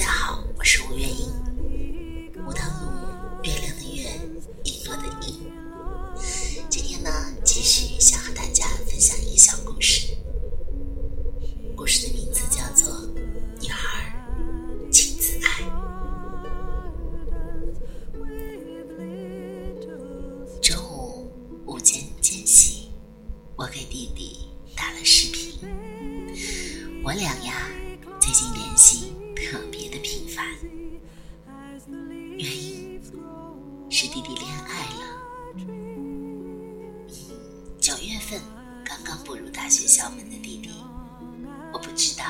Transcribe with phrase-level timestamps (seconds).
[0.00, 1.30] 大家好，我是吴月英，
[2.46, 4.08] 吴的吴，月亮的月，
[4.64, 5.34] 璎珞的璎。
[6.70, 7.10] 今天呢，
[7.44, 10.16] 继续想和大家分享一个小故事。
[11.76, 12.90] 故事的名字叫做
[13.60, 14.16] 《女孩，
[14.90, 15.64] 请自爱》。
[20.62, 21.30] 中午
[21.66, 22.88] 午间间隙，
[23.54, 25.60] 我给弟弟打了视频。
[27.04, 27.69] 我俩呀，
[33.92, 35.02] 是弟弟恋爱了。
[37.80, 38.40] 九月份
[38.84, 40.70] 刚刚步入大学校门的弟弟，
[41.72, 42.24] 我不知道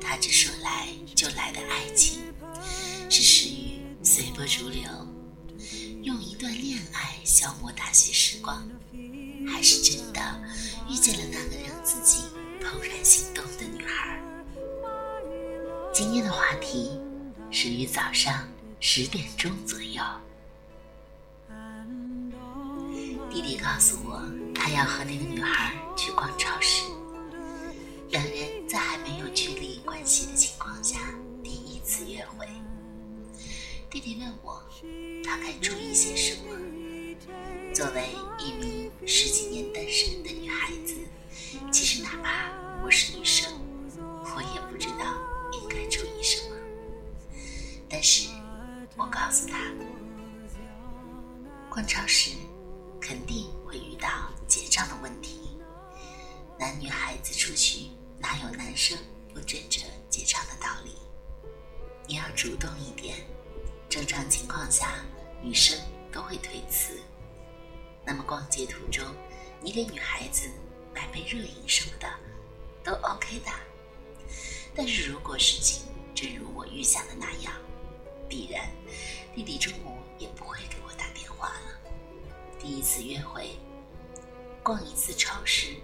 [0.00, 2.22] 他这说来就来的爱情，
[3.10, 4.88] 是始于随波逐流，
[6.02, 8.62] 用一段恋爱消磨大学时光，
[9.48, 10.20] 还是真的
[10.88, 12.22] 遇见了那个让自己
[12.62, 14.22] 怦然心动的女孩。
[15.92, 16.92] 今天的话题
[17.50, 20.00] 始于早上十点钟左右，
[23.30, 24.20] 弟弟告诉我，
[24.52, 26.90] 他要和那个女孩去逛超市。
[28.10, 30.98] 两人在还没有确立关系的情况下，
[31.40, 32.44] 第一次约会。
[33.88, 34.60] 弟弟问我，
[35.24, 36.58] 他该注意些什么？
[37.72, 40.96] 作为一名十几年单身的女孩子，
[41.70, 42.50] 其实哪怕
[42.84, 43.48] 我是女生，
[43.96, 45.14] 我也不知道。
[45.52, 46.56] 应该注意什么？
[47.88, 48.28] 但是
[48.96, 49.58] 我告诉他，
[51.68, 52.32] 逛超市
[53.00, 55.58] 肯定会遇到结账的问题。
[56.58, 58.98] 男女孩子出去，哪有男生
[59.32, 60.92] 不争着结账的道理？
[62.06, 63.16] 你要主动一点。
[63.88, 65.04] 正常情况下，
[65.42, 65.76] 女生
[66.12, 67.00] 都会推辞。
[68.04, 69.04] 那么逛街途中，
[69.60, 70.48] 你给女孩子
[70.94, 72.08] 买杯热饮什么的，
[72.84, 73.50] 都 OK 的。
[74.74, 75.82] 但是如果事情
[76.14, 77.52] 正如我预想的那样，
[78.28, 78.70] 必然
[79.34, 80.60] 弟弟中午也不会。
[82.60, 83.58] 第一次约会，
[84.62, 85.74] 逛一次超市，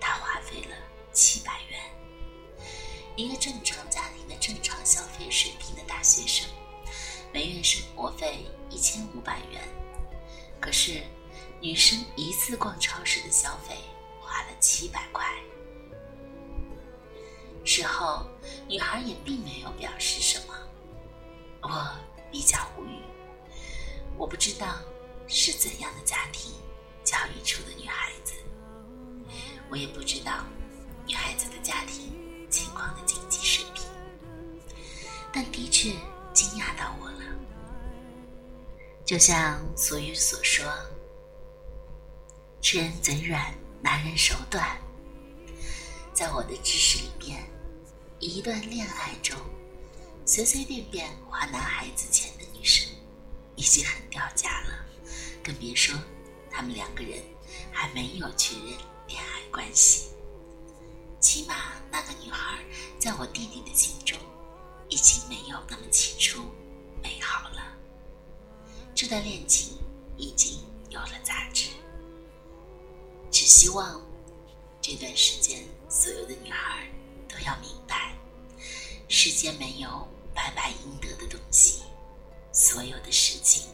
[0.00, 0.74] 他花费了
[1.12, 1.80] 七百元。
[3.14, 6.50] 一个正常家庭的正常消费水平的大学生，
[7.32, 9.62] 每月生活费一千五百元。
[10.60, 11.04] 可是
[11.60, 13.76] 女生一次逛超市的消费
[14.20, 15.24] 花了七百块。
[17.64, 18.26] 事后，
[18.66, 20.54] 女孩也并没有表示什么。
[21.62, 21.94] 我
[22.32, 23.00] 比较无语，
[24.18, 24.80] 我不知道
[25.26, 26.52] 是怎样的家庭
[27.02, 28.32] 教育出的女孩子，
[29.70, 30.44] 我也不知道
[31.06, 32.12] 女孩子的家庭
[32.50, 33.84] 情况的经济水平，
[35.32, 35.90] 但的确
[36.32, 37.20] 惊讶到我了。
[39.04, 40.64] 就像俗语所说
[42.62, 44.80] ：“吃人嘴软，拿人手短。”
[46.14, 47.44] 在我的知识里面。
[48.20, 49.36] 一段恋爱中，
[50.24, 52.88] 随随便便花男孩子钱的女生，
[53.54, 54.83] 已经很掉价了，
[55.44, 55.94] 更别说
[56.50, 57.22] 他们两个人
[57.70, 60.08] 还没有确认恋爱关系。
[61.20, 61.54] 起码
[61.90, 62.58] 那个女孩
[62.98, 64.18] 在我弟弟的心中，
[64.88, 66.42] 已经没有那么起初
[67.02, 67.76] 美好了。
[68.94, 69.76] 这段恋情
[70.16, 71.68] 已经有了杂质。
[73.30, 74.00] 只希望
[74.80, 76.88] 这段时间所有的女孩。
[77.26, 78.16] 都要明白，
[79.08, 81.82] 世间没有白白应得的东西，
[82.52, 83.66] 所有的事情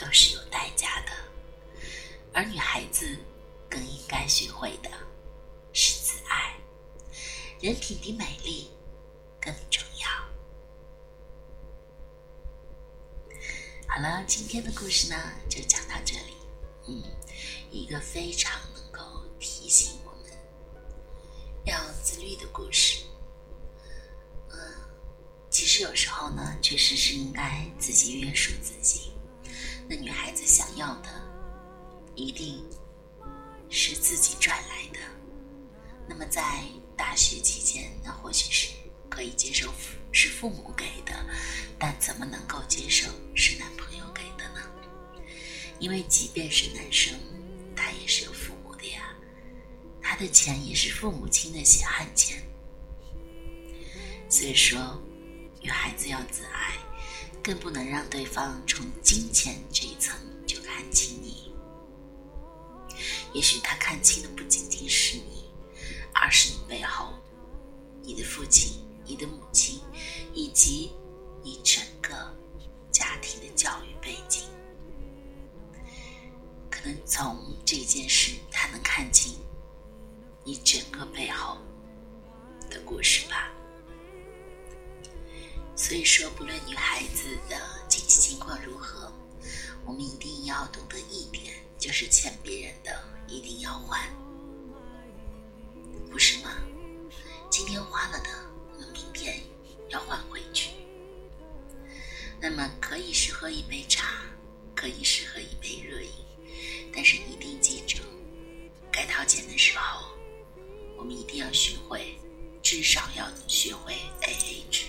[0.00, 1.12] 都是有代价的。
[2.32, 3.18] 而女孩子
[3.68, 4.90] 更应该学会的
[5.74, 6.56] 是自爱，
[7.60, 8.70] 人品比美丽
[9.38, 10.08] 更重要。
[13.86, 15.16] 好了，今天的故事呢
[15.50, 16.34] 就讲到这里。
[16.86, 17.02] 嗯，
[17.70, 19.02] 一个非常能够
[19.38, 20.30] 提醒我们。
[21.66, 23.02] 要自律的故事，
[24.48, 24.58] 嗯，
[25.50, 29.12] 其实有时候呢，确实是应该自己约束自己。
[29.90, 31.08] 那女孩子想要的，
[32.14, 32.64] 一定
[33.68, 35.00] 是自己赚来的。
[36.08, 36.62] 那么在
[36.96, 38.72] 大学期间，那或许是
[39.08, 39.74] 可以接受
[40.12, 41.12] 是父母给的，
[41.76, 44.60] 但怎么能够接受是男朋友给的呢？
[45.80, 47.18] 因为即便是男生，
[47.74, 49.12] 他也是有父母的呀。
[50.00, 52.40] 他的钱也是父母亲的血汗钱，
[54.28, 55.02] 所以说，
[55.60, 56.78] 女孩子要自爱，
[57.42, 61.52] 更不能让对方从金钱这一层就看清你。
[63.32, 65.50] 也许他看清的不仅仅是你，
[66.12, 67.14] 而是你背后，
[68.02, 69.80] 你的父亲、你的母亲，
[70.34, 70.92] 以及
[71.42, 72.12] 你整个
[72.90, 74.44] 家庭的教育背景。
[76.70, 79.34] 可能从这件事，他能看清。
[80.42, 81.58] 你整个背后
[82.70, 83.50] 的故事吧。
[85.90, 89.12] 所以说，不论女孩子的经济情况如何，
[89.84, 94.08] 我们一定要懂得一点，就是欠别人的一定要还，
[96.08, 96.52] 不是吗？
[97.50, 98.30] 今天花了的，
[98.72, 99.40] 我们明天
[99.88, 100.70] 要还回去。
[102.40, 104.22] 那么，可以是喝一杯茶，
[104.76, 106.10] 可以是喝一杯热饮，
[106.94, 107.98] 但是一定记住，
[108.92, 110.04] 该掏钱的时候，
[110.96, 112.16] 我们一定要学会，
[112.62, 114.84] 至少要学会 A A 制。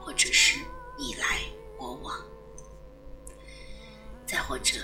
[0.00, 0.58] 或者是
[0.98, 1.40] 你来
[1.78, 2.18] 我往，
[4.26, 4.76] 再或者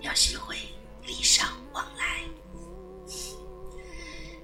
[0.00, 0.56] 要学会
[1.04, 2.24] 礼尚往来。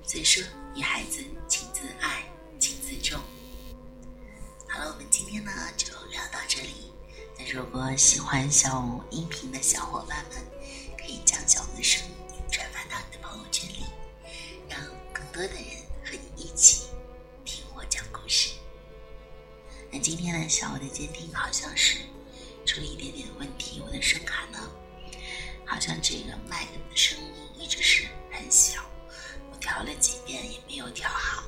[0.05, 0.43] 所以说，
[0.75, 2.25] 女孩子请自爱，
[2.59, 3.19] 请自重。
[4.69, 6.93] 好了，我们今天呢就聊到这里。
[7.39, 10.39] 那如果喜欢小五音频的小伙伴们，
[10.99, 12.15] 可以将小五的声音
[12.51, 13.85] 转发到你的朋友圈里，
[14.69, 14.81] 让
[15.13, 15.70] 更多的人。
[20.03, 21.99] 今天呢，小我的监听好像是
[22.65, 24.59] 出了一点点问题，我的声卡呢，
[25.67, 27.25] 好像这个麦的声音
[27.59, 28.83] 一直是很小，
[29.53, 31.43] 我调了几遍也没有调好，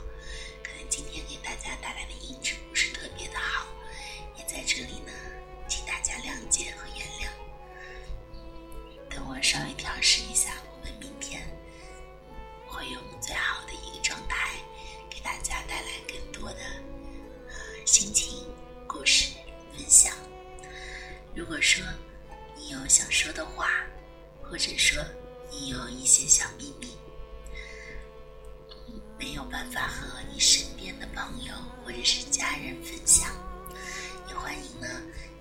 [31.85, 33.31] 或者是家人分享，
[34.29, 34.89] 也欢迎呢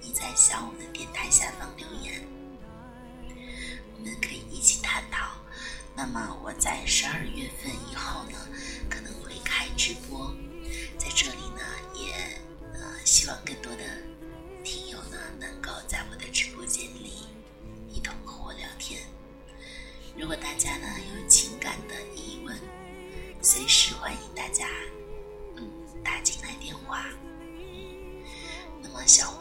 [0.01, 2.25] 你在小五的电台下方留言，
[3.95, 5.31] 我们可以一起探讨。
[5.95, 8.37] 那么我在十二月份以后呢，
[8.89, 10.33] 可能会开直播，
[29.01, 29.40] 那么小